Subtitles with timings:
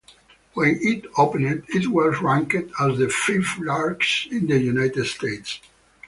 [0.55, 5.59] When it opened, it was ranked as the fifth largest in the United States.